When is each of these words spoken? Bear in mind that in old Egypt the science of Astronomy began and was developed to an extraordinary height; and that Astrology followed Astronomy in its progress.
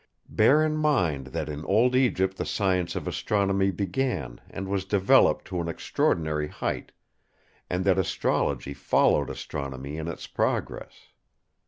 Bear 0.29 0.65
in 0.65 0.75
mind 0.77 1.27
that 1.27 1.47
in 1.47 1.63
old 1.65 1.95
Egypt 1.95 2.35
the 2.37 2.43
science 2.43 2.95
of 2.95 3.07
Astronomy 3.07 3.69
began 3.69 4.41
and 4.49 4.67
was 4.67 4.83
developed 4.83 5.45
to 5.45 5.61
an 5.61 5.67
extraordinary 5.69 6.47
height; 6.47 6.91
and 7.69 7.85
that 7.85 7.99
Astrology 7.99 8.73
followed 8.73 9.29
Astronomy 9.29 9.97
in 9.97 10.07
its 10.07 10.25
progress. 10.25 11.09